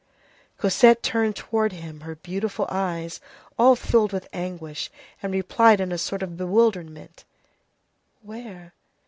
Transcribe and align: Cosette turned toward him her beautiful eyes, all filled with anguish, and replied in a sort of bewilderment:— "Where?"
Cosette 0.57 1.03
turned 1.03 1.35
toward 1.35 1.73
him 1.73 1.99
her 1.99 2.15
beautiful 2.15 2.65
eyes, 2.69 3.21
all 3.59 3.75
filled 3.75 4.11
with 4.11 4.27
anguish, 4.33 4.89
and 5.21 5.31
replied 5.31 5.79
in 5.79 5.91
a 5.91 5.97
sort 5.99 6.23
of 6.23 6.37
bewilderment:— 6.37 7.23
"Where?" 8.23 8.73